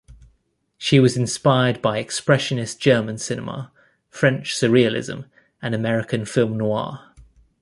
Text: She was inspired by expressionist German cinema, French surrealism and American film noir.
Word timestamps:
She 0.79 0.99
was 0.99 1.15
inspired 1.15 1.79
by 1.79 2.03
expressionist 2.03 2.79
German 2.79 3.19
cinema, 3.19 3.71
French 4.09 4.55
surrealism 4.55 5.25
and 5.61 5.75
American 5.75 6.25
film 6.25 6.57
noir. 6.57 7.13